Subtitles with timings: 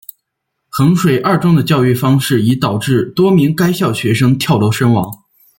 [0.69, 5.11] 衡水二中的教育方式已导致多名该校学生跳楼身亡。